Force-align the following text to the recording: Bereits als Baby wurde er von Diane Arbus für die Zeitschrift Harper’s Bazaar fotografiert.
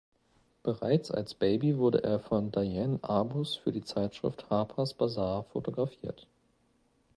Bereits 0.63 1.11
als 1.11 1.35
Baby 1.35 1.77
wurde 1.77 2.03
er 2.03 2.19
von 2.19 2.51
Diane 2.51 2.97
Arbus 3.03 3.55
für 3.57 3.71
die 3.71 3.83
Zeitschrift 3.83 4.49
Harper’s 4.49 4.95
Bazaar 4.95 5.43
fotografiert. 5.43 6.25